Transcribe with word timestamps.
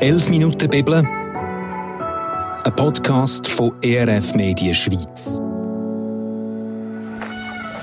11 0.00 0.28
Minuten 0.30 0.70
Bibel, 0.70 0.94
ein 0.94 2.76
Podcast 2.76 3.48
von 3.48 3.72
ERF 3.82 4.32
Medien 4.36 4.72
Schweiz. 4.72 5.40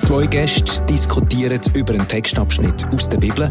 Zwei 0.02 0.26
Gäste 0.26 0.82
diskutieren 0.86 1.60
über 1.74 1.92
einen 1.92 2.08
Textabschnitt 2.08 2.86
aus 2.94 3.06
der 3.10 3.18
Bibel, 3.18 3.50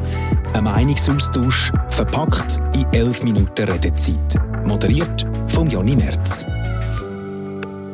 ein 0.54 0.64
Meinungsaustausch 0.64 1.72
verpackt 1.90 2.60
in 2.74 2.86
11 2.92 3.22
Minuten 3.22 3.70
Redezeit. 3.70 4.36
Moderiert 4.66 5.28
von 5.46 5.70
Jonny 5.70 5.96
Merz. 5.96 6.44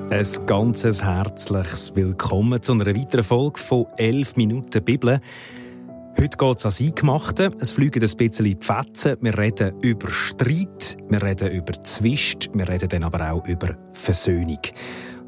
Ein 0.09 0.45
ganzes 0.45 1.03
herzliches 1.03 1.93
Willkommen 1.95 2.61
zu 2.61 2.71
einer 2.71 2.85
weiteren 2.85 3.25
Folge 3.25 3.59
von 3.59 3.87
11 3.97 4.37
Minuten 4.37 4.81
Bibel. 4.85 5.19
Heute 6.19 6.37
geht 6.37 6.57
es 6.57 6.65
ans 6.65 6.81
Eingemachte. 6.81 7.51
Es 7.59 7.71
fliegen 7.71 8.03
ein 8.03 8.17
bisschen 8.17 8.45
die 8.45 8.57
Fetzen. 8.59 9.17
Wir 9.21 9.37
reden 9.37 9.73
über 9.81 10.09
Streit, 10.09 10.97
wir 11.09 11.23
reden 11.23 11.51
über 11.51 11.83
Zwist, 11.83 12.49
wir 12.53 12.67
reden 12.67 12.89
dann 12.89 13.03
aber 13.03 13.31
auch 13.31 13.45
über 13.47 13.75
Versöhnung. 13.93 14.59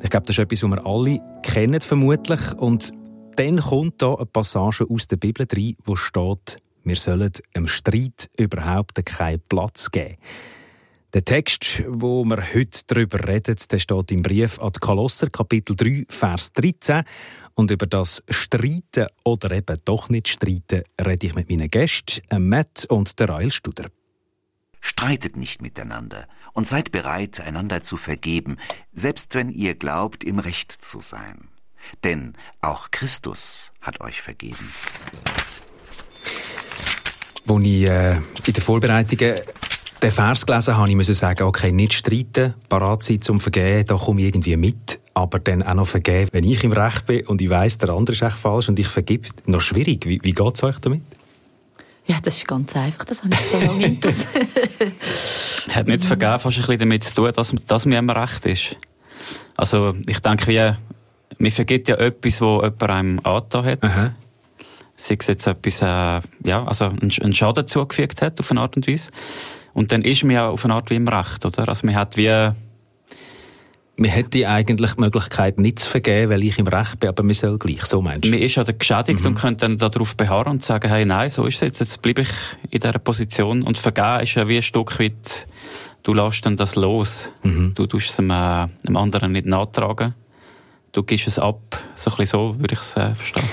Ich 0.03 0.09
glaube, 0.09 0.25
das 0.25 0.37
ist 0.37 0.39
etwas, 0.39 0.63
was 0.63 0.69
wir 0.69 0.85
alle 0.85 1.19
kennen, 1.41 1.81
vermutlich. 1.81 2.41
Und 2.57 2.91
dann 3.37 3.57
kommt 3.57 4.01
da 4.01 4.13
eine 4.13 4.25
Passage 4.25 4.85
aus 4.89 5.07
der 5.07 5.17
Bibel 5.17 5.47
rein, 5.51 5.75
wo 5.85 5.95
steht, 5.95 6.57
wir 6.83 6.95
sollen 6.97 7.31
dem 7.55 7.67
Streit 7.67 8.29
überhaupt 8.37 9.03
keinen 9.05 9.41
Platz 9.47 9.89
geben. 9.89 10.17
Der 11.13 11.23
Text, 11.23 11.83
wo 11.87 12.23
wir 12.23 12.55
heute 12.55 12.81
darüber 12.87 13.27
reden, 13.27 13.55
der 13.69 13.77
steht 13.77 14.11
im 14.11 14.23
Brief 14.23 14.57
an 14.57 14.71
die 14.75 14.79
Kolosser, 14.79 15.29
Kapitel 15.29 15.75
3, 15.75 16.05
Vers 16.09 16.53
13. 16.53 17.03
Und 17.53 17.69
über 17.69 17.85
das 17.85 18.23
Streiten 18.29 19.05
oder 19.23 19.51
eben 19.51 19.77
doch 19.85 20.09
nicht 20.09 20.27
Streiten 20.27 20.81
rede 20.99 21.27
ich 21.27 21.35
mit 21.35 21.51
meinen 21.51 21.69
Gästen, 21.69 22.23
Matt 22.39 22.85
und 22.89 23.19
der 23.19 23.29
Rael 23.29 23.51
Studer. 23.51 23.91
Streitet 24.81 25.37
nicht 25.37 25.61
miteinander 25.61 26.27
und 26.53 26.65
seid 26.65 26.89
bereit, 26.89 27.39
einander 27.41 27.83
zu 27.83 27.95
vergeben, 27.95 28.57
selbst 28.91 29.35
wenn 29.35 29.49
ihr 29.49 29.75
glaubt, 29.75 30.23
im 30.23 30.39
Recht 30.39 30.71
zu 30.71 30.99
sein. 30.99 31.47
Denn 32.03 32.33
auch 32.59 32.89
Christus 32.89 33.71
hat 33.81 34.01
euch 34.01 34.19
vergeben. 34.19 34.73
Als 37.47 37.63
ich 37.63 37.87
äh, 37.87 38.15
in 38.15 38.53
der 38.53 38.63
Vorbereitung 38.63 39.19
den 40.03 40.11
Vers 40.11 40.45
gelesen 40.45 40.77
habe, 40.77 40.91
ich 40.91 41.07
sagen, 41.07 41.43
okay, 41.43 41.71
nicht 41.71 41.93
streiten, 41.93 42.53
parat 42.67 43.03
sein 43.03 43.21
zum 43.21 43.39
Vergehen, 43.39 43.85
da 43.85 43.95
komme 43.95 44.21
ich 44.21 44.27
irgendwie 44.27 44.57
mit. 44.57 44.99
Aber 45.13 45.39
dann 45.39 45.63
auch 45.63 45.75
noch 45.75 45.87
vergeben, 45.87 46.29
wenn 46.33 46.43
ich 46.43 46.63
im 46.63 46.73
Recht 46.73 47.05
bin 47.05 47.25
und 47.25 47.41
ich 47.41 47.49
weiss, 47.49 47.77
der 47.77 47.89
andere 47.89 48.13
ist 48.15 48.21
echt 48.21 48.37
falsch 48.37 48.67
und 48.67 48.77
ich 48.79 48.87
vergib, 48.87 49.27
noch 49.45 49.61
schwierig. 49.61 50.05
Wie, 50.05 50.19
wie 50.21 50.33
geht 50.33 50.55
es 50.55 50.63
euch 50.63 50.77
damit? 50.79 51.03
Ja, 52.05 52.17
das 52.21 52.35
ist 52.35 52.47
ganz 52.47 52.75
einfach, 52.75 53.05
das 53.05 53.23
habe 53.23 53.33
ich 53.33 53.49
schon 53.49 53.65
lange 53.65 53.85
hinter. 53.85 54.09
Hat 55.69 55.87
nicht 55.87 56.03
vergeben 56.03 56.39
fast 56.39 56.57
ein 56.57 56.61
bisschen 56.63 56.79
damit 56.79 57.03
zu 57.05 57.15
tun, 57.15 57.31
dass, 57.33 57.55
dass 57.65 57.85
mir 57.85 57.99
immer 57.99 58.15
recht 58.15 58.45
ist. 58.45 58.75
Also, 59.55 59.95
ich 60.07 60.19
denke, 60.19 60.47
wie, 60.47 60.73
man 61.37 61.51
vergibt 61.51 61.87
ja 61.87 61.95
etwas, 61.95 62.41
wo 62.41 62.61
jemand 62.61 62.83
einem 62.83 63.19
angetan 63.23 63.65
hat. 63.65 63.83
Aha. 63.83 64.13
Sei 64.97 65.15
es 65.17 65.27
jetzt 65.27 65.47
etwas, 65.47 65.81
äh, 65.81 66.47
ja, 66.47 66.65
also 66.65 66.85
einen 66.85 67.33
Schaden 67.33 67.67
zugefügt 67.67 68.21
hat, 68.21 68.39
auf 68.39 68.51
eine 68.51 68.59
Art 68.59 68.75
und 68.75 68.85
Weise. 68.87 69.09
Und 69.73 69.91
dann 69.91 70.03
ist 70.03 70.23
man 70.23 70.35
ja 70.35 70.49
auf 70.49 70.65
eine 70.65 70.75
Art 70.75 70.89
wie 70.89 70.95
im 70.95 71.07
Recht, 71.07 71.45
oder? 71.45 71.67
Also 71.67 71.85
man 71.85 71.95
hat 71.95 72.17
wie... 72.17 72.51
Man 73.95 74.09
hätte 74.09 74.49
eigentlich 74.49 74.93
die 74.93 75.01
Möglichkeit, 75.01 75.59
nicht 75.59 75.77
zu 75.77 75.87
vergeben, 75.87 76.31
weil 76.31 76.41
ich 76.41 76.57
im 76.57 76.65
Recht 76.65 76.99
bin, 76.99 77.09
aber 77.09 77.21
man 77.21 77.35
soll 77.35 77.59
gleich, 77.59 77.85
so 77.85 78.01
meinst 78.01 78.25
du? 78.25 78.31
Man 78.31 78.39
ist 78.39 78.55
ja 78.55 78.63
geschädigt 78.63 79.19
mhm. 79.19 79.27
und 79.27 79.35
könnte 79.35 79.67
dann 79.67 79.77
darauf 79.77 80.17
beharren 80.17 80.53
und 80.53 80.63
sagen, 80.63 80.89
hey, 80.89 81.05
nein, 81.05 81.29
so 81.29 81.45
ist 81.45 81.55
es 81.55 81.61
jetzt, 81.61 81.79
jetzt 81.79 82.01
bleibe 82.01 82.21
ich 82.21 82.29
in 82.71 82.79
dieser 82.79 82.97
Position. 82.97 83.61
Und 83.61 83.77
vergeben 83.77 84.21
ist 84.21 84.33
ja 84.33 84.47
wie 84.47 84.55
ein 84.55 84.63
Stück 84.63 84.99
weit, 84.99 85.47
du 86.01 86.15
lässt 86.15 86.43
dann 86.43 86.57
das 86.57 86.75
los. 86.75 87.29
Mhm. 87.43 87.73
Du 87.75 87.85
tust 87.85 88.09
es 88.09 88.19
einem, 88.19 88.31
äh, 88.31 88.97
anderen 88.97 89.31
nicht 89.31 89.45
nachtragen 89.45 90.15
du 90.93 91.03
gibst 91.03 91.27
es 91.27 91.37
ab. 91.37 91.83
So 91.95 92.11
ein 92.11 92.17
bisschen 92.17 92.25
so 92.25 92.59
würde 92.59 92.75
ich 92.75 92.79
es 92.79 92.95
äh, 92.95 93.13
verstehen. 93.13 93.43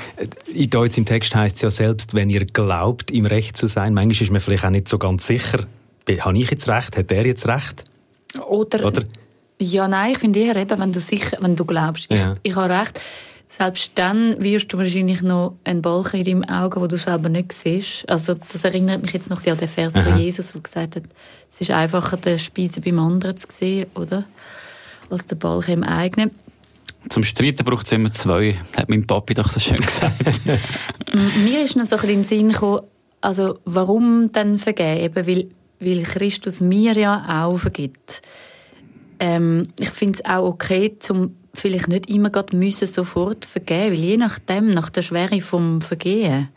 In 0.55 0.71
Deutsch 0.71 0.97
im 0.97 1.07
Text 1.07 1.35
heißt 1.35 1.57
es 1.57 1.63
ja 1.63 1.71
selbst, 1.71 2.15
wenn 2.15 2.31
ihr 2.31 2.45
glaubt, 2.45 3.11
im 3.11 3.27
Recht 3.27 3.57
zu 3.57 3.67
sein. 3.67 3.95
Manchmal 3.95 4.23
ist 4.23 4.31
man 4.31 4.41
vielleicht 4.41 4.65
auch 4.65 4.71
nicht 4.71 4.89
so 4.89 4.99
ganz 4.99 5.27
sicher, 5.27 5.67
habe 6.19 6.39
ich 6.39 6.51
jetzt 6.51 6.69
recht, 6.69 6.97
hat 6.97 7.11
er 7.11 7.27
jetzt 7.27 7.47
recht? 7.47 7.85
Oder, 8.49 8.85
Oder? 8.85 9.05
ja, 9.59 9.89
nein, 9.89 10.13
ich 10.13 10.19
finde 10.19 10.41
eher 10.41 10.57
eben, 10.57 10.79
wenn 10.79 10.93
du 10.93 11.01
sicher, 11.01 11.39
wenn 11.41 11.57
du 11.57 11.65
glaubst, 11.65 12.11
ja. 12.11 12.37
ich, 12.43 12.51
ich 12.51 12.57
habe 12.57 12.73
recht, 12.73 13.01
selbst 13.49 13.93
dann 13.97 14.41
wirst 14.41 14.73
du 14.73 14.79
wahrscheinlich 14.79 15.23
noch 15.23 15.57
einen 15.65 15.83
Balken 15.83 16.21
in 16.21 16.25
deinem 16.25 16.45
Auge, 16.45 16.81
wo 16.81 16.87
du 16.87 16.97
selber 16.97 17.29
nicht 17.29 17.53
siehst. 17.53 18.09
Also 18.09 18.35
das 18.35 18.65
erinnert 18.65 19.03
mich 19.03 19.13
jetzt 19.13 19.29
noch 19.29 19.45
an 19.45 19.59
den 19.59 19.69
Vers 19.69 19.97
Aha. 19.97 20.05
von 20.05 20.19
Jesus, 20.19 20.53
der 20.53 20.61
gesagt 20.61 20.97
hat, 20.97 21.03
es 21.51 21.61
ist 21.61 21.71
einfacher, 21.73 22.17
den 22.17 22.39
Speisen 22.39 22.83
beim 22.83 23.01
anderen 23.01 23.37
zu 23.37 23.49
sehen, 23.51 23.89
oder? 23.97 24.25
Als 25.11 25.27
den 25.27 25.39
Balken 25.39 25.73
im 25.73 25.83
eigenen. 25.83 26.31
Zum 27.09 27.25
Streiten 27.25 27.65
braucht 27.65 27.87
es 27.87 27.93
immer 27.93 28.13
zwei, 28.13 28.57
hat 28.77 28.89
mein 28.89 29.07
Papi 29.07 29.35
doch 29.35 29.49
so 29.49 29.59
schön 29.59 29.79
gesagt. 29.79 30.15
Mir 31.45 31.65
ist 31.65 31.75
noch 31.75 31.87
so 31.87 31.97
ein 31.97 32.03
bisschen 32.03 32.11
in 32.11 32.23
den 32.23 32.25
Sinn 32.25 32.53
gekommen, 32.53 32.83
also 33.21 33.59
warum 33.65 34.31
dann 34.33 34.59
vergeben? 34.59 35.01
Eben 35.01 35.27
weil 35.27 35.47
weil 35.81 36.03
Christus 36.03 36.61
mir 36.61 36.93
ja 36.93 37.45
auch 37.45 37.59
vergibt. 37.59 38.23
Ähm, 39.19 39.69
ich 39.79 39.91
finde 39.91 40.15
es 40.15 40.25
auch 40.25 40.47
okay, 40.47 40.97
zum 40.99 41.37
vielleicht 41.53 41.89
nicht 41.89 42.09
immer 42.09 42.31
müssen 42.53 42.87
sofort 42.87 43.45
vergeben, 43.45 43.93
weil 43.93 44.05
je 44.05 44.17
nachdem, 44.17 44.71
nach 44.71 44.91
der 44.91 45.03
Schwere 45.03 45.41
vom 45.41 45.81
Vergehen, 45.81 46.49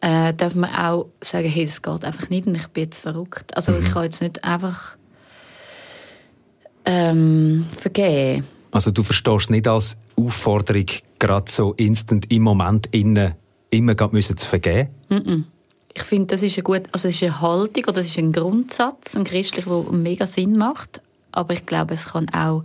äh, 0.00 0.34
darf 0.34 0.54
man 0.54 0.74
auch 0.74 1.06
sagen, 1.22 1.48
hey, 1.48 1.64
das 1.64 1.82
geht 1.82 2.04
einfach 2.04 2.28
nicht 2.30 2.46
und 2.46 2.56
ich 2.56 2.66
bin 2.68 2.84
jetzt 2.84 3.00
verrückt. 3.00 3.56
Also 3.56 3.72
mhm. 3.72 3.78
ich 3.78 3.92
kann 3.92 4.04
jetzt 4.04 4.20
nicht 4.22 4.44
einfach 4.44 4.96
ähm, 6.84 7.66
vergehen. 7.76 8.44
Also 8.70 8.90
du 8.90 9.02
verstehst 9.02 9.50
nicht 9.50 9.66
als 9.66 9.98
Aufforderung, 10.16 10.86
gerade 11.18 11.50
so 11.50 11.72
instant 11.74 12.30
im 12.30 12.42
Moment 12.42 12.86
innen 12.94 13.34
immer 13.70 13.94
müssen 14.12 14.36
zu 14.36 14.46
vergeben? 14.46 14.90
Mhm. 15.08 15.44
Ich 16.00 16.04
finde, 16.04 16.28
das 16.28 16.42
ist 16.42 16.54
eine 16.54 16.62
gute, 16.62 16.84
also 16.92 17.08
es 17.08 17.14
ist 17.16 17.24
eine 17.24 17.40
Haltung 17.40 17.84
oder 17.84 17.94
das 17.94 18.06
ist 18.06 18.18
ein 18.18 18.32
Grundsatz, 18.32 19.16
ein 19.16 19.24
christlicher, 19.24 19.82
der 19.82 19.92
mega 19.92 20.28
Sinn 20.28 20.56
macht. 20.56 21.00
Aber 21.32 21.54
ich 21.54 21.66
glaube, 21.66 21.94
es 21.94 22.06
kann 22.06 22.28
auch 22.30 22.62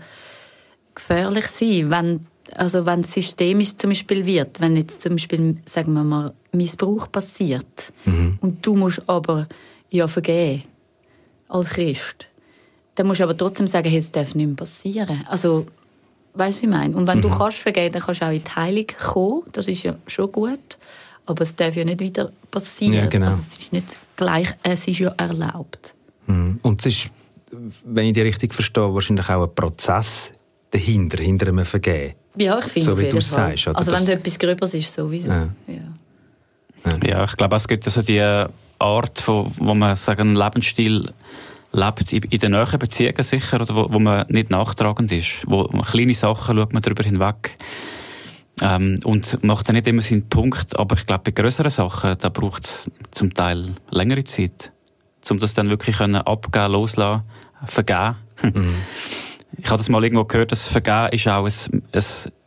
gefährlich 0.94 1.48
sein, 1.48 1.90
wenn, 1.90 2.28
also 2.52 2.86
wenn 2.86 3.00
es 3.00 3.12
systemisch 3.12 3.76
zum 3.76 3.90
Beispiel 3.90 4.24
wird, 4.28 4.62
wenn 4.62 4.76
jetzt 4.78 5.02
zum 5.02 5.14
Beispiel, 5.14 5.58
sagen 5.66 5.94
wir 5.94 6.04
mal, 6.04 6.34
Missbrauch 6.52 7.12
passiert 7.12 7.92
mhm. 8.06 8.38
und 8.40 8.64
du 8.64 8.76
musst 8.76 9.02
aber 9.10 9.48
ja 9.90 10.08
vergeben 10.08 10.64
als 11.50 11.70
Christ, 11.70 12.28
dann 12.94 13.08
musst 13.08 13.20
du 13.20 13.24
aber 13.24 13.36
trotzdem 13.36 13.66
sagen, 13.66 13.90
hey, 13.90 13.98
es 13.98 14.12
darf 14.12 14.36
nicht 14.36 14.46
mehr 14.46 14.56
passieren. 14.56 15.26
Also, 15.28 15.66
weißt 16.36 16.62
du, 16.62 16.62
was 16.62 16.64
ich 16.64 16.70
meine? 16.70 16.96
Und 16.96 17.08
wenn 17.08 17.18
mhm. 17.18 17.24
du 17.24 17.30
kannst 17.30 17.58
vergeben, 17.58 17.94
dann 17.94 18.04
kannst 18.04 18.22
du 18.22 18.26
auch 18.28 18.32
in 18.32 18.44
die 18.44 18.52
Heilung 18.52 18.88
kommen, 19.02 19.44
das 19.52 19.68
ist 19.68 19.82
ja 19.82 19.96
schon 20.06 20.32
gut. 20.32 20.78
Aber 21.26 21.44
es 21.44 21.56
darf 21.56 21.76
ja 21.76 21.86
nicht 21.86 22.00
wieder 22.00 22.32
passieren. 22.52 22.94
Ja, 22.94 23.06
genau. 23.08 23.28
also 23.28 23.40
es 23.40 23.60
ist 23.60 23.74
nicht 23.74 23.88
gleich, 24.16 24.50
es 24.64 24.88
ist 24.88 25.00
ja 25.00 25.10
erlaubt. 25.18 25.94
Mhm. 26.28 26.60
Und 26.62 26.82
es 26.82 26.86
ist, 26.88 27.12
wenn 27.86 28.08
ich 28.08 28.14
die 28.14 28.22
richtig 28.22 28.54
verstehe, 28.54 28.94
wahrscheinlich 28.94 29.30
auch 29.30 29.44
ein 29.44 29.56
Prozess 29.56 30.32
dahinter, 30.72 31.24
hinter 31.24 31.48
einem 31.48 31.66
Vergehen. 31.66 32.14
Ja, 32.36 32.60
ich 32.60 32.66
finde 32.66 32.86
So 32.86 33.00
wie 33.00 33.08
du 33.08 33.18
es 33.18 33.30
sagst. 33.30 33.68
Oder? 33.68 33.78
Also 33.78 33.92
wenn 33.92 34.02
es 34.02 34.10
etwas 34.10 34.40
Gröberes 34.40 34.74
ist, 34.74 34.94
sowieso. 34.94 35.30
Ja. 35.30 35.50
Ja. 35.68 37.08
ja. 37.08 37.24
ich 37.24 37.38
glaube, 37.38 37.56
es 37.56 37.68
gibt 37.68 37.86
also 37.86 38.02
die 38.02 38.22
Art, 38.80 39.22
von, 39.22 39.52
wo 39.58 39.74
man 39.76 39.96
sagen, 39.96 40.30
einen 40.30 40.36
Lebensstil 40.36 41.10
lebt 41.74 42.14
in 42.14 42.40
den 42.40 42.52
näheren 42.52 42.80
Beziehungen 42.80 43.24
sicher, 43.24 43.62
oder 43.62 43.76
wo, 43.76 43.88
wo 43.90 44.00
man 44.00 44.26
nicht 44.30 44.50
nachtragend 44.50 45.12
ist. 45.12 45.44
Wo 45.46 45.64
kleine 45.64 46.14
Sachen 46.14 46.58
schaut 46.58 46.74
man 46.74 46.82
darüber 46.82 47.04
hinweg. 47.04 47.58
Ähm, 48.62 49.00
und 49.04 49.44
macht 49.44 49.68
dann 49.68 49.76
nicht 49.76 49.88
immer 49.88 50.02
seinen 50.02 50.30
Punkt, 50.30 50.78
aber 50.78 50.96
ich 50.96 51.08
glaube, 51.08 51.32
bei 51.32 51.32
größeren 51.32 51.72
Sachen, 51.72 52.16
da 52.20 52.30
braucht 52.30 52.66
es 52.66 52.92
zum 53.12 53.34
Teil 53.34 53.66
längere 53.90 54.24
Zeit, 54.24 54.72
um 55.30 55.40
das 55.40 55.56
dann 55.56 55.70
wirklich 55.70 55.98
können 55.98 56.16
abgeben, 56.16 56.72
loslassen, 56.72 57.24
vergeben. 57.66 58.18
Mhm. 58.42 58.76
Ich 59.56 59.68
habe 59.68 59.78
das 59.78 59.88
mal 59.88 60.04
irgendwo 60.04 60.26
gehört, 60.26 60.52
dass 60.52 60.68
Vergeben 60.68 61.10
ist 61.12 61.28
auch 61.28 61.46
ein, 61.46 61.84
ein 61.94 62.04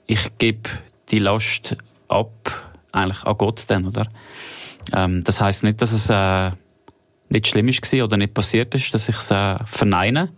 ich 0.08 0.38
gebe 0.38 0.68
die 1.10 1.20
Last 1.20 1.76
ab, 2.08 2.74
eigentlich 2.92 3.24
an 3.24 3.38
Gott 3.38 3.64
dann, 3.68 3.86
oder? 3.86 4.06
Ähm, 4.92 5.22
das 5.22 5.40
heißt 5.40 5.62
nicht, 5.62 5.80
dass 5.82 5.92
es 5.92 6.10
äh, 6.10 6.50
nicht 7.28 7.46
schlimm 7.46 7.68
war 7.68 8.04
oder 8.04 8.16
nicht 8.16 8.34
passiert 8.34 8.74
ist, 8.74 8.92
dass 8.94 9.08
ich 9.08 9.16
es 9.16 9.30
äh, 9.30 9.56
verneine, 9.64 10.32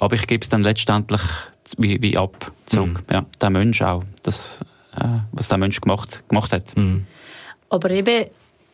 aber 0.00 0.14
ich 0.14 0.26
gebe 0.26 0.42
es 0.42 0.48
dann 0.48 0.62
letztendlich 0.62 1.22
wie, 1.76 2.00
wie 2.00 2.16
ab, 2.16 2.52
zurück. 2.66 3.02
Mhm. 3.08 3.14
Ja, 3.14 3.26
der 3.40 3.50
Mensch 3.50 3.82
auch. 3.82 4.04
Das, 4.22 4.60
was 5.32 5.48
der 5.48 5.58
Mensch 5.58 5.80
gemacht, 5.80 6.26
gemacht 6.28 6.52
hat. 6.52 6.76
Mhm. 6.76 7.06
Aber 7.70 7.90
eben, 7.90 8.26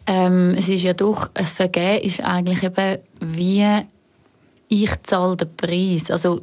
ähm, 0.06 0.54
es 0.56 0.68
ist 0.68 0.82
ja 0.82 0.92
doch, 0.92 1.30
ein 1.34 1.44
Vergehen 1.44 2.02
ist 2.02 2.20
eigentlich 2.20 2.62
eben 2.62 2.98
wie 3.20 3.84
ich 4.68 5.02
zahle 5.02 5.36
den 5.36 5.54
Preis. 5.56 6.10
Also, 6.10 6.40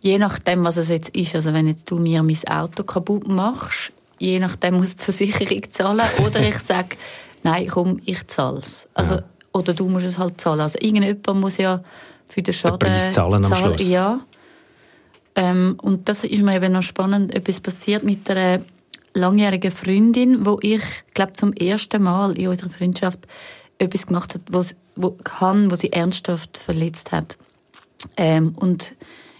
je 0.00 0.18
nachdem, 0.18 0.64
was 0.64 0.76
es 0.76 0.88
jetzt 0.88 1.10
ist. 1.10 1.34
Also, 1.34 1.52
wenn 1.52 1.66
jetzt 1.66 1.90
du 1.90 1.98
mir 1.98 2.22
mein 2.22 2.38
Auto 2.48 2.82
kaputt 2.82 3.28
machst, 3.28 3.92
je 4.18 4.38
nachdem 4.38 4.74
muss 4.74 4.96
die 4.96 5.02
Versicherung 5.02 5.62
zahlen. 5.70 6.02
Oder 6.24 6.40
ich 6.40 6.58
sage, 6.58 6.96
nein, 7.42 7.68
komm, 7.68 8.00
ich 8.04 8.26
zahle 8.26 8.60
es. 8.60 8.88
Also, 8.94 9.16
ja. 9.16 9.24
oder 9.52 9.74
du 9.74 9.88
musst 9.88 10.06
es 10.06 10.18
halt 10.18 10.40
zahlen. 10.40 10.60
Also 10.60 10.78
irgendjemand 10.80 11.40
muss 11.40 11.58
ja 11.58 11.82
für 12.26 12.42
den 12.42 12.54
Schaden 12.54 12.78
den 12.78 12.88
Preis 12.88 13.10
zahlen 13.14 13.44
am 13.44 13.54
Schluss. 13.54 13.90
Ja. 13.90 14.20
Ähm, 15.36 15.76
und 15.82 16.08
das 16.08 16.24
ist 16.24 16.42
mir 16.42 16.56
eben 16.56 16.72
noch 16.72 16.82
spannend, 16.82 17.34
etwas 17.34 17.60
passiert 17.60 18.04
mit 18.04 18.30
einer 18.30 18.62
langjährigen 19.14 19.70
Freundin, 19.70 20.46
wo 20.46 20.58
ich, 20.60 20.82
glaube 21.14 21.32
zum 21.32 21.52
ersten 21.52 22.02
Mal 22.02 22.38
in 22.38 22.48
unserer 22.48 22.70
Freundschaft 22.70 23.20
etwas 23.78 24.06
gemacht 24.06 24.34
hat, 24.34 24.42
wo, 24.50 24.62
wo 24.96 25.10
kann, 25.24 25.70
wo 25.70 25.74
sie 25.76 25.92
ernsthaft 25.92 26.58
verletzt 26.58 27.12
hat. 27.12 27.36
Ähm, 28.16 28.54
und 28.56 28.94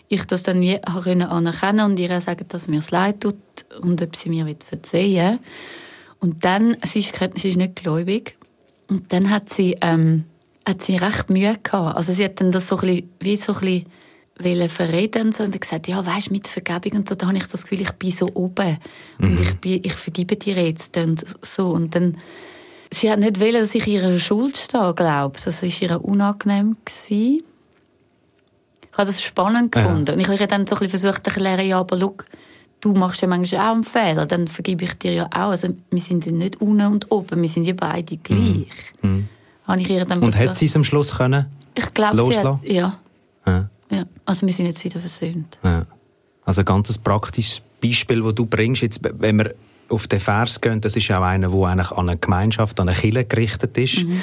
ich 0.08 0.24
das 0.24 0.42
dann 0.42 0.60
wie 0.60 0.78
können 1.02 1.22
anerkennen 1.22 1.84
und 1.84 1.98
ihr 1.98 2.20
sagen, 2.20 2.46
dass 2.48 2.68
mir 2.68 2.80
es 2.80 2.90
leid 2.90 3.20
tut 3.20 3.36
und 3.80 4.00
ob 4.02 4.16
sie 4.16 4.28
mir 4.28 4.46
verzeihen 4.64 5.40
Und 6.20 6.44
dann, 6.44 6.76
sie 6.84 7.00
ist, 7.00 7.14
sie 7.36 7.48
ist 7.48 7.56
nicht 7.56 7.76
gläubig, 7.76 8.36
und 8.88 9.12
dann 9.12 9.30
hat 9.30 9.50
sie, 9.50 9.76
ähm, 9.80 10.24
hat 10.66 10.82
sie 10.82 10.96
recht 10.96 11.30
Mühe 11.30 11.56
gehabt. 11.62 11.96
Also 11.96 12.12
sie 12.12 12.24
hat 12.24 12.40
dann 12.40 12.52
das 12.52 12.68
so 12.68 12.76
ein 12.76 12.80
bisschen, 12.82 13.10
wie 13.20 13.36
so 13.36 13.52
ein 13.54 13.60
bisschen 13.60 13.86
verreden 14.36 15.26
und, 15.26 15.34
so, 15.34 15.44
und 15.44 15.60
gesagt, 15.60 15.88
ja, 15.88 16.04
weißt, 16.04 16.30
mit 16.30 16.48
Vergebung 16.48 17.00
und 17.00 17.08
so, 17.08 17.14
da 17.14 17.26
habe 17.26 17.36
ich 17.36 17.46
das 17.46 17.62
Gefühl, 17.62 17.82
ich 17.82 17.92
bin 17.92 18.10
so 18.10 18.30
oben 18.34 18.78
mhm. 19.18 19.28
und 19.28 19.40
ich, 19.40 19.54
bin, 19.60 19.80
ich 19.82 19.94
vergebe 19.94 20.36
dir 20.36 20.54
jetzt 20.62 20.96
und 20.96 21.24
so. 21.42 21.68
Und 21.70 21.94
dann, 21.94 22.16
sie 22.90 23.10
hat 23.10 23.20
nicht 23.20 23.40
wollen, 23.40 23.54
dass 23.54 23.74
ich 23.74 23.86
ihre 23.86 24.18
Schuld 24.18 24.56
stehe, 24.56 24.94
glaube 24.94 25.36
ich. 25.38 25.44
Das 25.44 25.62
war 25.62 25.68
ihr 25.68 26.04
unangenehm. 26.04 26.76
Gewesen. 26.84 27.42
Ich 28.90 28.98
habe 28.98 29.06
das 29.06 29.22
spannend 29.22 29.72
gefunden. 29.72 30.06
Ja. 30.06 30.14
Und 30.14 30.20
ich 30.20 30.28
habe 30.28 30.46
dann 30.46 30.66
so 30.66 30.76
ein 30.76 30.80
bisschen 30.80 31.00
versucht 31.00 31.24
zu 31.24 31.30
erklären, 31.30 31.66
ja, 31.66 31.80
aber 31.80 31.98
schau, 31.98 32.16
du 32.80 32.92
machst 32.92 33.22
ja 33.22 33.28
manchmal 33.28 33.60
auch 33.68 33.72
einen 33.72 33.84
Fehler, 33.84 34.26
dann 34.26 34.46
vergebe 34.46 34.84
ich 34.84 34.94
dir 34.94 35.12
ja 35.12 35.26
auch. 35.26 35.50
Also 35.50 35.68
wir 35.90 35.98
sind 36.00 36.26
ja 36.26 36.32
nicht 36.32 36.60
unten 36.60 36.86
und 36.86 37.10
oben, 37.10 37.40
wir 37.40 37.48
sind 37.48 37.64
ja 37.64 37.74
beide 37.76 38.16
gleich. 38.18 38.66
Mhm. 39.02 39.28
Habe 39.66 39.80
ich 39.80 39.88
ihr 39.88 40.04
dann 40.04 40.22
und 40.22 40.38
hat 40.38 40.56
sie 40.56 40.66
es 40.66 40.76
am 40.76 40.84
Schluss 40.84 41.14
können 41.16 41.46
Ich 41.74 41.92
glaube, 41.94 42.22
sie 42.24 42.38
hat, 42.38 42.64
ja. 42.64 42.98
ja. 43.46 43.68
Also 44.24 44.46
wir 44.46 44.52
sind 44.52 44.66
jetzt 44.66 44.84
wieder 44.84 45.00
versöhnt. 45.00 45.58
Ja. 45.62 45.86
Also 46.44 46.62
ein 46.62 46.64
ganz 46.64 46.96
praktisches 46.98 47.62
Beispiel, 47.82 48.22
das 48.22 48.34
du 48.34 48.46
bringst, 48.46 48.82
jetzt, 48.82 49.00
wenn 49.02 49.38
wir 49.38 49.54
auf 49.88 50.06
den 50.06 50.20
Vers 50.20 50.60
gehen, 50.60 50.80
das 50.80 50.96
ist 50.96 51.10
auch 51.10 51.22
einer, 51.22 51.48
der 51.48 51.60
eigentlich 51.60 51.90
an 51.92 52.08
eine 52.08 52.18
Gemeinschaft, 52.18 52.80
an 52.80 52.88
eine 52.88 52.98
Kirche 52.98 53.24
gerichtet 53.24 53.76
ist. 53.78 54.04
Mhm. 54.04 54.22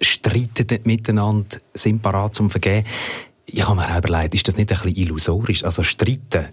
Streiten 0.00 0.80
miteinander, 0.84 1.58
sind 1.74 2.02
parat 2.02 2.34
zum 2.34 2.50
Vergehen. 2.50 2.84
Ich 3.46 3.66
habe 3.66 3.80
mir 3.80 3.90
auch 3.90 3.98
überlegt, 3.98 4.34
ist 4.34 4.46
das 4.46 4.56
nicht 4.56 4.70
ein 4.70 4.78
bisschen 4.78 4.96
illusorisch? 4.96 5.64
Also 5.64 5.82
streiten, 5.82 6.46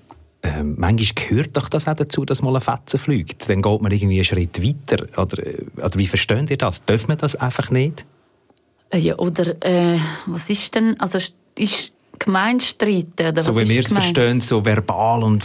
ähm, 0.43 0.75
manchmal 0.77 1.27
gehört 1.27 1.57
doch 1.57 1.69
das 1.69 1.88
auch 1.88 1.95
dazu, 1.95 2.23
dass 2.25 2.41
mal 2.41 2.55
ein 2.55 2.61
Fetzen 2.61 2.99
fliegt. 2.99 3.49
Dann 3.49 3.61
geht 3.61 3.81
man 3.81 3.91
irgendwie 3.91 4.15
einen 4.15 4.23
Schritt 4.23 4.63
weiter. 4.63 5.05
Oder, 5.19 5.45
äh, 5.45 5.65
oder 5.77 5.95
wie 5.95 6.07
versteht 6.07 6.49
ihr 6.49 6.57
das? 6.57 6.85
Darf 6.85 7.07
man 7.07 7.17
das 7.17 7.35
einfach 7.35 7.71
nicht? 7.71 8.05
Äh, 8.91 8.99
ja, 8.99 9.17
oder 9.17 9.55
äh, 9.63 9.99
was 10.27 10.49
ist 10.49 10.75
denn, 10.75 10.99
also 10.99 11.17
ist 11.57 11.94
Gemeinstreiten? 12.19 13.27
Oder 13.29 13.41
so 13.41 13.57
wie 13.57 13.67
wir 13.67 13.79
es 13.79 13.91
verstehen, 13.91 14.41
so 14.41 14.63
verbal 14.63 15.23
und... 15.23 15.44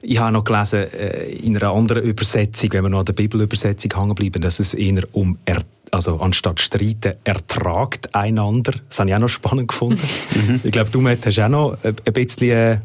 Ich 0.00 0.20
habe 0.20 0.30
noch 0.30 0.44
gelesen, 0.44 0.92
äh, 0.92 1.28
in 1.28 1.56
einer 1.56 1.72
anderen 1.72 2.04
Übersetzung, 2.04 2.72
wenn 2.72 2.84
wir 2.84 2.88
noch 2.88 3.00
an 3.00 3.06
der 3.06 3.14
Bibelübersetzung 3.14 3.92
hängen 3.96 4.14
bleiben, 4.14 4.40
dass 4.40 4.60
es 4.60 4.72
eher 4.74 5.02
um 5.10 5.38
er 5.44 5.58
also 5.90 6.20
anstatt 6.20 6.60
streiten, 6.60 7.14
ertragt 7.24 8.14
einander. 8.14 8.74
Das 8.88 8.98
habe 8.98 9.10
ich 9.10 9.16
auch 9.16 9.20
noch 9.20 9.28
spannend 9.28 9.68
gefunden. 9.68 10.00
Mhm. 10.34 10.60
ich 10.62 10.72
glaube, 10.72 10.90
du 10.90 11.00
Matt, 11.00 11.24
hast 11.24 11.38
auch 11.40 11.48
noch 11.48 11.78
ein 11.82 11.94
bisschen 12.12 12.82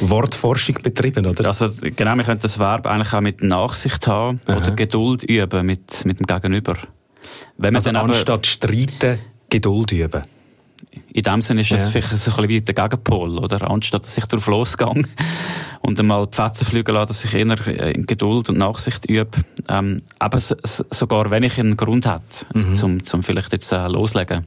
Wortforschung 0.00 0.78
betrieben, 0.82 1.26
oder? 1.26 1.46
Also 1.46 1.68
genau, 1.80 2.14
wir 2.16 2.24
können 2.24 2.40
das 2.40 2.58
Verb 2.58 2.86
eigentlich 2.86 3.12
auch 3.12 3.20
mit 3.20 3.42
Nachsicht 3.42 4.06
haben 4.06 4.40
Aha. 4.46 4.56
oder 4.56 4.70
Geduld 4.70 5.24
üben 5.24 5.66
mit, 5.66 6.04
mit 6.04 6.20
dem 6.20 6.26
Gegenüber. 6.26 6.76
Wenn 7.58 7.76
also 7.76 7.90
anstatt 7.90 8.46
streiten, 8.46 9.18
Geduld 9.50 9.92
üben. 9.92 10.22
In 11.12 11.22
dem 11.22 11.42
Sinne 11.42 11.60
ist 11.62 11.72
es 11.72 11.84
ja. 11.84 11.90
vielleicht 11.90 12.18
so 12.18 12.30
ein 12.30 12.36
bisschen 12.36 12.48
wie 12.48 12.60
der 12.60 12.74
Gegenpol, 12.74 13.38
oder? 13.38 13.70
Anstatt 13.70 14.04
dass 14.04 14.18
ich 14.18 14.24
darauf 14.26 14.46
losgehe 14.46 14.88
und 15.80 16.00
einmal 16.00 16.26
die 16.26 16.36
Fetzen 16.36 16.66
fliegen 16.66 16.94
lasse, 16.94 17.08
dass 17.08 17.24
ich 17.24 17.34
eher 17.34 17.66
äh, 17.66 17.92
in 17.92 18.06
Geduld 18.06 18.48
und 18.48 18.58
Nachsicht 18.58 19.06
übe. 19.06 19.38
Ähm, 19.68 19.98
aber 20.18 20.38
sogar 20.40 21.30
wenn 21.30 21.42
ich 21.42 21.58
einen 21.58 21.76
Grund 21.76 22.06
habe, 22.06 22.24
mhm. 22.54 22.74
zum, 22.74 23.04
zum 23.04 23.22
vielleicht 23.22 23.52
jetzt 23.52 23.72
äh, 23.72 23.86
loslegen. 23.88 24.46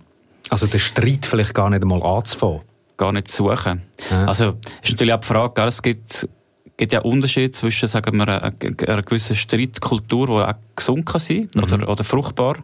Also 0.50 0.68
den 0.68 0.80
Streit 0.80 1.26
vielleicht 1.26 1.54
gar 1.54 1.70
nicht 1.70 1.84
einmal 1.84 2.04
anzufangen 2.04 2.62
gar 2.98 3.14
nicht 3.14 3.30
suchen. 3.30 3.84
Ja. 4.10 4.26
Also 4.26 4.56
ist 4.82 4.92
natürlich 4.92 5.14
auch 5.14 5.22
die 5.22 5.28
Frage, 5.28 5.54
gell? 5.56 5.68
es 5.68 5.82
gibt, 5.82 6.28
gibt 6.76 6.92
ja 6.92 7.02
Unterschiede 7.02 7.52
zwischen 7.52 7.88
sagen 7.88 8.18
wir, 8.18 8.28
einer, 8.28 8.54
einer 8.88 9.04
gewissen 9.04 9.36
Streitkultur, 9.36 10.28
die 10.28 10.34
auch 10.34 10.54
gesund 10.76 11.06
kann 11.06 11.20
sein 11.20 11.50
mhm. 11.56 11.64
oder, 11.64 11.90
oder 11.90 12.04
fruchtbar, 12.04 12.58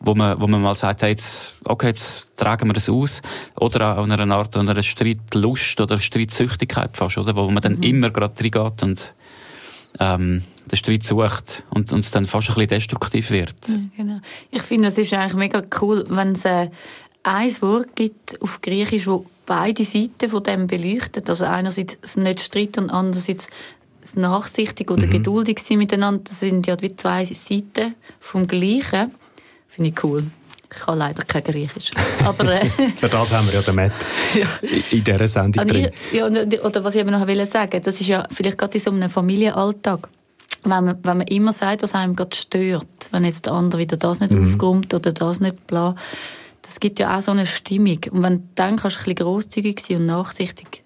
wo 0.00 0.14
man, 0.14 0.40
wo 0.40 0.46
man 0.46 0.62
mal 0.62 0.74
sagt, 0.74 1.02
hey, 1.02 1.10
jetzt, 1.10 1.54
okay, 1.64 1.88
jetzt 1.88 2.36
tragen 2.36 2.68
wir 2.68 2.72
das 2.72 2.88
aus, 2.88 3.22
oder 3.56 3.98
auch 3.98 4.08
einer 4.08 4.34
Art 4.34 4.56
einer 4.56 4.82
Streitlust 4.82 5.80
oder 5.80 5.98
Streitsüchtigkeit 5.98 6.96
fast, 6.96 7.18
oder, 7.18 7.36
wo 7.36 7.50
man 7.50 7.62
dann 7.62 7.76
mhm. 7.76 7.82
immer 7.82 8.10
gerade 8.10 8.34
reingeht 8.42 8.82
und 8.82 9.14
ähm, 9.98 10.42
den 10.70 10.76
Streit 10.76 11.04
sucht 11.04 11.64
und 11.70 11.92
uns 11.92 12.10
dann 12.10 12.26
fast 12.26 12.48
ein 12.48 12.54
bisschen 12.54 12.68
destruktiv 12.68 13.30
wird. 13.30 13.56
Ja, 13.68 13.76
genau. 13.96 14.20
Ich 14.50 14.62
finde, 14.62 14.88
es 14.88 14.98
ist 14.98 15.12
eigentlich 15.12 15.34
mega 15.34 15.62
cool, 15.80 16.04
wenn 16.08 16.32
es 16.32 16.44
äh, 16.44 16.70
ein 17.22 17.62
Wort 17.62 17.96
gibt 17.96 18.40
auf 18.40 18.60
Griechisch, 18.62 19.06
wo 19.06 19.26
beide 19.46 19.84
Seiten 19.84 20.28
von 20.28 20.42
dem 20.42 20.66
beleuchtet. 20.66 21.28
Also 21.28 21.44
einerseits 21.44 21.98
das 22.00 22.16
nicht 22.16 22.40
Streit 22.40 22.78
und 22.78 22.90
andererseits 22.90 23.48
nachsichtig 24.14 24.90
oder 24.90 25.06
mhm. 25.06 25.10
geduldig 25.10 25.58
sein 25.58 25.78
miteinander. 25.78 26.22
Das 26.24 26.40
sind 26.40 26.66
ja 26.66 26.80
wie 26.80 26.94
zwei 26.94 27.24
Seiten 27.24 27.94
vom 28.18 28.46
Gleichen. 28.46 29.12
Finde 29.70 29.90
ich 29.90 30.04
cool. 30.04 30.24
Ich 30.72 30.78
kann 30.78 30.98
leider 30.98 31.24
kein 31.24 31.42
Griechisch. 31.42 31.90
Aber, 32.24 32.44
äh, 32.44 32.64
Für 32.96 33.08
das 33.08 33.32
haben 33.32 33.46
wir 33.48 33.54
ja 33.54 33.62
den 33.62 33.74
Matt 33.74 33.92
ja. 34.34 34.46
in 34.90 35.02
dieser 35.02 35.26
Sendung 35.26 35.66
drin. 35.66 35.90
Ja, 36.12 36.26
oder 36.26 36.84
was 36.84 36.94
ich 36.94 37.00
eben 37.00 37.10
noch 37.10 37.20
sagen 37.20 37.72
wollte, 37.72 37.80
das 37.80 38.00
ist 38.00 38.06
ja 38.06 38.26
vielleicht 38.30 38.58
gerade 38.58 38.74
in 38.74 38.80
so 38.80 38.90
einem 38.90 39.10
Familienalltag, 39.10 40.08
wenn 40.62 40.84
man, 40.84 40.98
wenn 41.02 41.18
man 41.18 41.26
immer 41.26 41.52
sagt, 41.52 41.82
was 41.82 41.94
einem 41.94 42.14
gerade 42.14 42.36
stört, 42.36 42.86
wenn 43.10 43.24
jetzt 43.24 43.46
der 43.46 43.54
andere 43.54 43.80
wieder 43.80 43.96
das 43.96 44.20
nicht 44.20 44.32
mhm. 44.32 44.52
aufkommt 44.52 44.94
oder 44.94 45.12
das 45.12 45.40
nicht 45.40 45.66
bla, 45.66 45.96
das 46.62 46.78
gibt 46.78 46.98
ja 46.98 47.16
auch 47.16 47.22
so 47.22 47.32
eine 47.32 47.46
Stimmung. 47.46 47.98
Und 48.10 48.22
wenn 48.22 48.36
du 48.38 48.42
dann 48.54 48.76
kannst 48.76 48.96
du 48.96 49.00
ein 49.00 49.04
bisschen 49.14 49.26
grosszügig 49.26 49.80
sein 49.80 49.96
und 49.98 50.06
nachsichtig, 50.06 50.84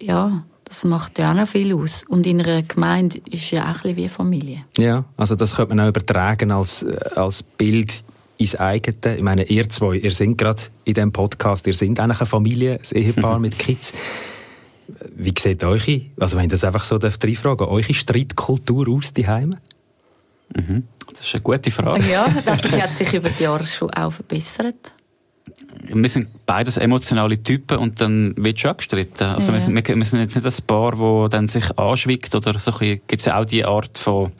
ja, 0.00 0.44
das 0.68 0.84
macht 0.84 1.18
ja 1.18 1.30
auch 1.30 1.34
noch 1.34 1.48
viel 1.48 1.74
aus. 1.74 2.04
Und 2.08 2.26
in 2.26 2.40
einer 2.40 2.62
Gemeinde 2.62 3.20
ist 3.30 3.50
ja 3.50 3.64
auch 3.64 3.66
ein 3.66 3.74
bisschen 3.74 3.96
wie 3.96 4.08
Familie. 4.08 4.64
Ja, 4.76 5.04
also 5.16 5.34
das 5.34 5.56
könnte 5.56 5.74
man 5.74 5.84
auch 5.84 5.88
übertragen 5.88 6.50
als, 6.50 6.82
äh, 6.82 6.96
als 7.14 7.42
Bild 7.42 8.04
ins 8.36 8.54
eigene. 8.54 9.16
Ich 9.16 9.22
meine, 9.22 9.44
ihr 9.44 9.68
zwei, 9.68 9.96
ihr 9.96 10.10
seid 10.10 10.36
gerade 10.38 10.62
in 10.84 10.94
diesem 10.94 11.12
Podcast, 11.12 11.66
ihr 11.66 11.74
seid 11.74 11.98
eigentlich 11.98 12.20
eine 12.20 12.26
Familie, 12.26 12.74
ein 12.74 12.96
Ehepaar 12.96 13.38
mit 13.40 13.58
Kids. 13.58 13.92
Wie 15.16 15.34
sieht 15.36 15.64
eure, 15.64 16.02
also 16.18 16.36
wenn 16.36 16.44
ich 16.44 16.50
das 16.50 16.64
einfach 16.64 16.84
so 16.84 16.96
reinfragen 16.96 17.66
eure 17.66 17.94
Streitkultur 17.94 18.88
aus, 18.88 19.12
die 19.12 19.26
Heime? 19.26 19.58
Mhm. 20.54 20.84
Das 21.12 21.26
ist 21.26 21.34
eine 21.34 21.42
gute 21.42 21.70
Frage. 21.70 22.10
Ja, 22.10 22.26
die 22.28 22.82
hat 22.82 22.96
sich 22.96 23.12
über 23.12 23.30
die 23.30 23.42
Jahre 23.42 23.66
schon 23.66 23.90
auch 23.90 24.12
verbessert. 24.12 24.92
Wir 25.90 26.08
sind 26.08 26.28
beides 26.46 26.76
emotionale 26.76 27.42
Typen 27.42 27.78
und 27.78 28.00
dann 28.00 28.34
wird 28.36 28.58
schon 28.58 28.76
gestritten. 28.76 29.24
Also 29.24 29.52
ja. 29.52 29.66
wir, 29.66 29.96
wir, 29.96 30.04
sind 30.04 30.20
jetzt 30.20 30.36
nicht 30.36 30.46
ein 30.46 30.66
Paar, 30.66 30.92
das 30.92 31.30
dann 31.30 31.48
sich 31.48 31.78
anschwickt 31.78 32.34
oder 32.34 32.58
so. 32.58 32.72
Gibt 32.72 33.12
es 33.12 33.24
ja 33.26 33.38
auch 33.38 33.44
die 33.44 33.64
Art 33.64 33.98
von 33.98 34.32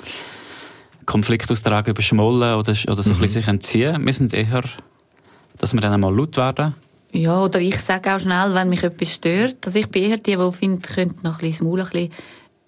Konflikt 1.06 1.50
austragen, 1.50 1.90
überschmollen 1.90 2.54
oder, 2.54 2.74
oder 2.86 3.02
so 3.02 3.14
mhm. 3.14 3.22
ein 3.22 3.28
sich 3.28 3.48
entziehen. 3.48 4.04
Wir 4.04 4.12
sind 4.12 4.34
eher, 4.34 4.62
dass 5.56 5.72
wir 5.72 5.80
dann 5.80 5.92
einmal 5.92 6.14
laut 6.14 6.36
werden. 6.36 6.74
Ja, 7.12 7.42
oder 7.42 7.60
ich 7.60 7.80
sage 7.80 8.14
auch 8.14 8.20
schnell, 8.20 8.52
wenn 8.52 8.68
mich 8.68 8.82
etwas 8.82 9.14
stört. 9.14 9.64
Also 9.64 9.78
ich 9.78 9.88
bin 9.88 10.04
eher 10.04 10.18
die, 10.18 10.36
die 10.36 10.52
findet, 10.52 10.88
könnte 10.88 11.24
noch 11.24 11.40
ein 11.40 11.48
bisschen 11.48 11.50
das 11.50 11.60
Maul 11.62 11.80
ein 11.80 11.88
bisschen 11.88 12.12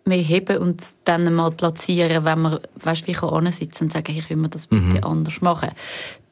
mehr 0.06 0.22
heben 0.22 0.58
und 0.58 0.82
dann 1.04 1.34
mal 1.34 1.50
platzieren, 1.50 2.24
wenn 2.24 2.40
man, 2.40 2.60
weißt, 2.76 3.06
wie 3.06 3.12
kann 3.12 3.52
sitzen 3.52 3.84
und 3.84 3.92
sagen, 3.92 4.12
hey, 4.12 4.22
können 4.22 4.42
wir 4.42 4.48
das 4.48 4.66
bitte 4.66 4.82
mhm. 4.82 5.04
anders 5.04 5.40
machen. 5.42 5.70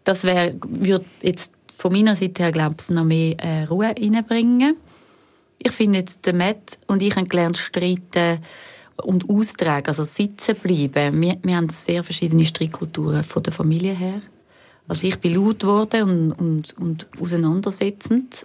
Das 0.04 0.24
wäre, 0.24 0.54
würde 0.66 1.04
jetzt 1.20 1.52
von 1.78 1.92
meiner 1.92 2.16
Seite 2.16 2.42
her, 2.42 2.52
glaube 2.52 2.74
ich, 2.80 2.90
noch 2.90 3.04
mehr 3.04 3.38
äh, 3.38 3.64
Ruhe 3.64 3.86
reinbringen. 3.86 4.76
Ich 5.58 5.70
finde 5.70 6.00
jetzt, 6.00 6.26
der 6.26 6.34
Matt 6.34 6.78
und 6.88 7.02
ich 7.02 7.14
haben 7.14 7.28
gelernt, 7.28 7.56
streiten 7.56 8.40
und 8.96 9.30
austragen, 9.30 9.86
also 9.86 10.02
sitzen 10.02 10.56
bleiben. 10.56 11.20
Wir, 11.20 11.38
wir 11.40 11.56
haben 11.56 11.68
sehr 11.68 12.02
verschiedene 12.02 12.44
Streitkulturen 12.44 13.22
von 13.22 13.44
der 13.44 13.52
Familie 13.52 13.94
her. 13.94 14.20
Also 14.88 15.06
ich 15.06 15.16
bin 15.18 15.34
laut 15.34 15.60
geworden 15.60 16.32
und, 16.32 16.32
und, 16.32 16.76
und 16.78 17.06
auseinandersetzend 17.20 18.44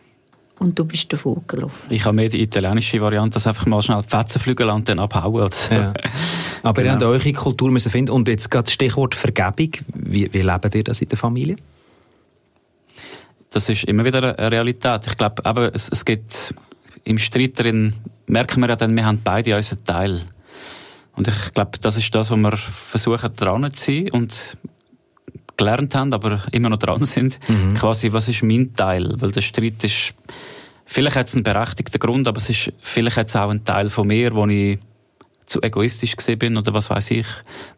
und 0.59 0.77
du 0.77 0.85
bist 0.85 1.11
davor 1.11 1.41
gelaufen. 1.47 1.87
Ich 1.89 2.05
habe 2.05 2.15
mehr 2.15 2.29
die 2.29 2.41
italienische 2.41 3.01
Variante, 3.01 3.31
dass 3.31 3.47
einfach 3.47 3.65
mal 3.65 3.81
schnell 3.81 4.03
die 4.03 4.09
Fetzen 4.09 4.41
fliegen 4.41 4.69
und 4.69 4.87
dann 4.87 4.99
abhauen. 4.99 5.49
So. 5.51 5.73
Ja. 5.73 5.93
Aber 6.63 6.83
genau. 6.83 6.85
ihr 6.85 6.91
habt 6.93 7.03
eure 7.03 7.33
Kultur 7.33 7.71
müssen 7.71 7.89
finden 7.91 8.11
und 8.11 8.27
jetzt 8.27 8.51
gerade 8.51 8.65
das 8.65 8.73
Stichwort 8.73 9.15
Vergebung. 9.15 9.71
Wie, 9.95 10.31
wie 10.31 10.41
lebt 10.41 10.75
ihr 10.75 10.83
das 10.83 11.01
in 11.01 11.07
der 11.07 11.17
Familie? 11.17 11.55
Das 13.53 13.69
ist 13.69 13.83
immer 13.83 14.03
wieder 14.03 14.37
eine 14.37 14.51
Realität. 14.51 15.07
Ich 15.07 15.15
glaube, 15.15 15.45
aber 15.45 15.73
es, 15.73 15.87
es 15.87 16.03
gibt 16.03 16.53
im 17.03 17.19
Streit 17.19 17.59
darin, 17.59 17.93
merken 18.25 18.61
wir 18.61 18.69
ja 18.69 18.75
dann, 18.75 18.95
wir 18.95 19.05
haben 19.05 19.21
beide 19.23 19.55
unseren 19.55 19.83
Teil. 19.83 20.21
Und 21.15 21.27
ich 21.27 21.53
glaube, 21.53 21.77
das 21.79 21.97
ist 21.97 22.13
das, 22.15 22.31
was 22.31 22.37
wir 22.37 22.57
versuchen 22.57 23.33
dran 23.35 23.71
zu 23.71 23.85
sein 23.85 24.09
und 24.11 24.57
gelernt 25.55 25.93
haben, 25.93 26.13
aber 26.13 26.41
immer 26.51 26.69
noch 26.69 26.77
dran 26.77 27.05
sind. 27.05 27.39
Mhm. 27.47 27.75
Quasi, 27.75 28.11
was 28.11 28.27
ist 28.27 28.41
mein 28.41 28.73
Teil? 28.75 29.13
Weil 29.21 29.31
der 29.31 29.41
Streit 29.41 29.83
ist, 29.83 30.15
vielleicht 30.85 31.15
hat 31.15 31.27
es 31.27 31.35
einen 31.35 31.43
berechtigten 31.43 31.99
Grund, 31.99 32.27
aber 32.27 32.37
es 32.37 32.49
ist 32.49 32.73
vielleicht 32.81 33.17
jetzt 33.17 33.35
auch 33.35 33.49
ein 33.49 33.63
Teil 33.63 33.89
von 33.89 34.07
mir, 34.07 34.33
wo 34.33 34.47
ich 34.47 34.79
zu 35.45 35.61
egoistisch 35.61 36.15
gesehen 36.15 36.39
bin 36.39 36.57
oder 36.57 36.73
was 36.73 36.89
weiß 36.89 37.11
ich, 37.11 37.27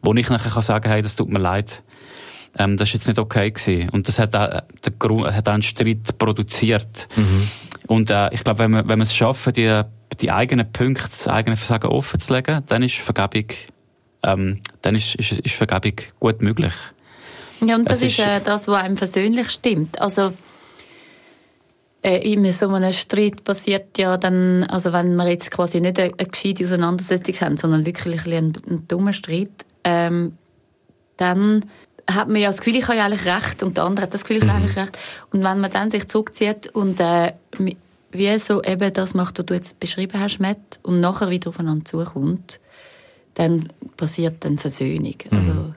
wo 0.01 0.13
ich 0.13 0.29
nachher 0.29 0.51
kann 0.51 0.61
sagen, 0.61 0.89
hey, 0.89 1.01
das 1.01 1.17
tut 1.17 1.29
mir 1.29 1.39
leid. 1.39 1.83
Ähm, 2.57 2.77
das 2.77 2.89
ist 2.89 2.93
jetzt 2.93 3.07
nicht 3.07 3.19
okay 3.19 3.51
gewesen. 3.51 3.89
Und 3.89 4.07
das 4.07 4.19
hat 4.19 4.35
auch, 4.35 4.61
der 4.85 4.93
Grund, 4.97 5.27
hat 5.33 5.47
auch 5.47 5.53
einen 5.53 5.63
Streit 5.63 6.17
produziert. 6.17 7.07
Mhm. 7.15 7.47
Und 7.87 8.09
äh, 8.09 8.33
ich 8.33 8.43
glaube, 8.43 8.59
wenn 8.59 8.71
wir, 8.71 8.87
wenn 8.87 8.99
wir 8.99 9.03
es 9.03 9.13
schaffen, 9.13 9.53
die, 9.53 9.81
die 10.19 10.31
eigenen 10.31 10.71
Punkte, 10.71 11.03
das 11.09 11.27
eigene 11.27 11.57
Versagen 11.57 11.87
offen 11.87 12.19
zu 12.19 12.33
legen, 12.33 12.63
dann 12.67 12.83
ist 12.83 12.95
Vergebung, 12.95 13.47
ähm, 14.23 14.59
dann 14.81 14.95
ist, 14.95 15.15
ist, 15.15 15.33
ist 15.33 15.55
Vergebung 15.55 15.93
gut 16.19 16.41
möglich. 16.41 16.73
Ja, 17.61 17.75
und 17.75 17.89
das 17.89 17.97
es 18.01 18.13
ist 18.13 18.19
äh, 18.19 18.41
das, 18.41 18.67
was 18.67 18.81
einem 18.81 18.95
persönlich 18.95 19.49
stimmt. 19.49 20.01
Also, 20.01 20.33
äh, 22.05 22.31
in 22.31 22.51
so 22.51 22.69
einem 22.69 22.93
Streit 22.93 23.43
passiert 23.43 23.97
ja 23.97 24.17
dann, 24.17 24.63
also 24.65 24.93
wenn 24.93 25.15
wir 25.15 25.27
jetzt 25.27 25.51
quasi 25.51 25.79
nicht 25.81 25.99
eine, 25.99 26.11
eine 26.17 26.27
gescheite 26.27 26.63
Auseinandersetzung 26.63 27.35
haben, 27.41 27.57
sondern 27.57 27.85
wirklich 27.85 28.25
ein, 28.27 28.53
ein 28.69 28.87
dummer 28.87 29.13
Streit, 29.13 29.65
ähm, 29.83 30.37
dann 31.17 31.65
hat 32.09 32.27
man 32.27 32.37
ja 32.37 32.49
das 32.49 32.59
Gefühl, 32.59 32.75
ich 32.75 32.87
habe 32.87 32.97
ja 32.97 33.05
eigentlich 33.05 33.25
recht 33.25 33.63
und 33.63 33.77
der 33.77 33.85
andere 33.85 34.03
hat 34.03 34.13
das 34.13 34.23
Gefühl, 34.23 34.37
ich 34.37 34.49
habe 34.49 34.59
mhm. 34.59 34.65
eigentlich 34.65 34.77
recht. 34.77 34.97
Und 35.31 35.43
wenn 35.43 35.59
man 35.59 35.71
dann 35.71 35.89
sich 35.89 36.07
zurückzieht 36.07 36.67
und 36.67 36.99
äh, 36.99 37.33
wie 38.11 38.39
so 38.39 38.63
eben 38.63 38.93
das 38.93 39.13
macht, 39.13 39.39
was 39.39 39.45
du 39.45 39.53
jetzt 39.53 39.79
beschrieben 39.79 40.19
hast, 40.19 40.39
Matt, 40.39 40.79
und 40.83 40.99
nachher 40.99 41.29
wieder 41.29 41.49
aufeinander 41.49 41.85
zukommt, 41.85 42.59
dann 43.33 43.69
passiert 43.97 44.45
dann 44.45 44.57
Versöhnung. 44.57 45.15
Mhm. 45.29 45.37
Also 45.37 45.73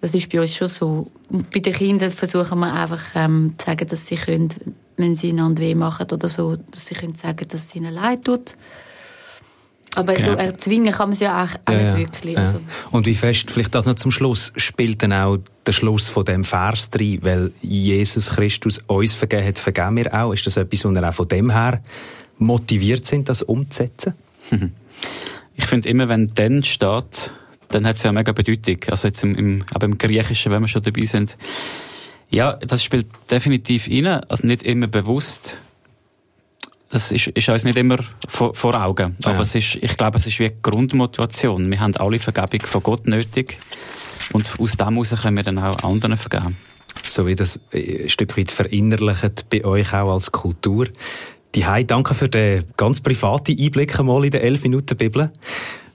das 0.00 0.14
ist 0.14 0.30
bei 0.30 0.40
uns 0.40 0.54
schon 0.54 0.68
so. 0.68 1.10
Und 1.28 1.50
bei 1.50 1.60
den 1.60 1.72
Kindern 1.72 2.10
versuchen 2.10 2.58
wir 2.60 2.72
einfach 2.72 3.02
ähm, 3.14 3.54
zu 3.58 3.66
sagen, 3.66 3.86
dass 3.88 4.06
sie 4.06 4.16
können, 4.16 4.48
wenn 4.96 5.16
sie 5.16 5.30
einander 5.30 5.62
weh 5.62 5.74
machen 5.74 6.06
oder 6.10 6.28
so, 6.28 6.56
dass 6.56 6.86
sie 6.86 6.94
können 6.94 7.14
sagen, 7.14 7.46
dass 7.48 7.66
es 7.66 7.74
ihnen 7.74 7.92
leid 7.92 8.24
tut. 8.24 8.54
Aber 9.96 10.14
genau. 10.14 10.32
so 10.32 10.34
erzwingen 10.36 10.92
kann 10.92 11.08
man 11.08 11.14
es 11.14 11.20
ja 11.20 11.44
auch, 11.44 11.54
auch 11.64 11.72
ja, 11.72 11.96
nicht 11.96 11.96
wirklich. 11.96 12.34
Ja. 12.34 12.42
Also. 12.42 12.60
Und 12.92 13.06
wie 13.06 13.14
fest, 13.14 13.50
vielleicht 13.50 13.74
das 13.74 13.86
noch 13.86 13.94
zum 13.94 14.10
Schluss, 14.10 14.52
spielt 14.56 15.02
dann 15.02 15.12
auch 15.12 15.38
der 15.66 15.72
Schluss 15.72 16.08
von 16.08 16.24
dem 16.24 16.44
Vers 16.44 16.90
drin, 16.90 17.18
weil 17.22 17.52
Jesus 17.60 18.30
Christus 18.30 18.78
uns 18.86 19.14
vergeben 19.14 19.46
hat, 19.46 19.58
vergeben 19.58 19.96
wir 19.96 20.14
auch. 20.14 20.32
Ist 20.32 20.46
das 20.46 20.56
etwas, 20.56 20.84
wo 20.84 20.90
wir 20.90 21.08
auch 21.08 21.14
von 21.14 21.28
dem 21.28 21.50
her 21.50 21.80
motiviert 22.38 23.06
sind, 23.06 23.28
das 23.28 23.42
umzusetzen? 23.42 24.14
Ich 25.56 25.66
finde 25.66 25.90
immer, 25.90 26.08
wenn 26.08 26.32
«denn» 26.32 26.64
steht, 26.64 27.32
dann 27.68 27.86
hat 27.86 27.96
es 27.96 28.02
ja 28.02 28.12
mega 28.12 28.32
Bedeutung. 28.32 28.78
Also 28.88 29.08
jetzt 29.08 29.22
im, 29.22 29.34
im, 29.34 29.64
aber 29.74 29.84
im 29.86 29.98
Griechischen, 29.98 30.50
wenn 30.52 30.62
wir 30.62 30.68
schon 30.68 30.82
dabei 30.82 31.04
sind. 31.04 31.36
Ja, 32.30 32.54
das 32.54 32.82
spielt 32.82 33.08
definitiv 33.30 33.88
rein. 33.88 34.06
Also 34.06 34.46
nicht 34.46 34.62
immer 34.62 34.86
bewusst. 34.86 35.58
Das 36.90 37.12
ist, 37.12 37.28
ist 37.28 37.48
uns 37.48 37.64
nicht 37.64 37.78
immer 37.78 37.98
vor, 38.28 38.52
vor 38.52 38.74
Augen. 38.74 39.16
Aber 39.22 39.36
ja. 39.36 39.42
es 39.42 39.54
ist, 39.54 39.76
ich 39.76 39.96
glaube, 39.96 40.18
es 40.18 40.26
ist 40.26 40.38
wie 40.40 40.46
eine 40.46 40.56
Grundmotivation. 40.60 41.70
Wir 41.70 41.80
haben 41.80 41.94
alle 41.96 42.18
Vergebung 42.18 42.66
von 42.66 42.82
Gott 42.82 43.06
nötig. 43.06 43.58
Und 44.32 44.58
aus 44.58 44.72
dem 44.72 44.88
heraus 44.88 45.14
können 45.22 45.36
wir 45.36 45.44
dann 45.44 45.58
auch 45.58 45.76
anderen 45.84 46.16
vergeben. 46.16 46.56
So 47.08 47.26
wie 47.26 47.36
das 47.36 47.60
ein 47.72 48.08
Stück 48.08 48.36
weit 48.36 48.50
verinnerlicht 48.50 49.48
bei 49.50 49.64
euch 49.64 49.92
auch 49.92 50.12
als 50.12 50.32
Kultur. 50.32 50.88
Die 51.54 51.64
Hai, 51.64 51.84
danke 51.84 52.14
für 52.14 52.28
den 52.28 52.64
ganz 52.76 53.00
privaten 53.00 53.56
Einblick 53.58 53.98
einmal 53.98 54.24
in 54.24 54.32
der 54.32 54.42
11 54.42 54.62
Minuten 54.64 54.96
Bibel. 54.96 55.30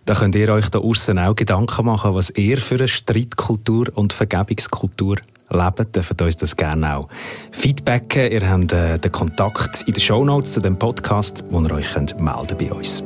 Da 0.05 0.13
könnt 0.13 0.35
ihr 0.35 0.49
euch 0.49 0.69
da 0.69 0.79
außen 0.79 1.17
auch 1.19 1.35
Gedanken 1.35 1.85
machen, 1.85 2.13
was 2.13 2.29
ihr 2.31 2.57
für 2.57 2.75
eine 2.75 2.87
Streitkultur 2.87 3.87
und 3.95 4.13
Vergebungskultur 4.13 5.17
lebt. 5.49 5.95
Dürft 5.95 6.21
uns 6.21 6.37
das 6.37 6.55
gerne 6.55 6.97
auch 6.97 7.07
feedbacken. 7.51 8.31
Ihr 8.31 8.49
habt 8.49 8.71
äh, 8.71 8.97
den 8.99 9.11
Kontakt 9.11 9.83
in 9.87 9.93
den 9.93 10.01
Show 10.01 10.23
Notes 10.23 10.53
zu 10.53 10.59
dem 10.59 10.77
Podcast, 10.77 11.43
wo 11.49 11.61
ihr 11.61 11.71
euch 11.71 11.93
könnt 11.93 12.19
melden 12.19 12.57
bei 12.57 12.71
uns. 12.71 13.03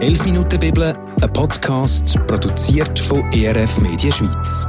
«11 0.00 0.24
Minuten 0.24 0.60
Bibel», 0.60 0.94
ein 1.20 1.32
Podcast, 1.32 2.16
produziert 2.28 2.96
von 3.00 3.24
ERF 3.32 3.80
Media 3.80 4.12
Schweiz. 4.12 4.64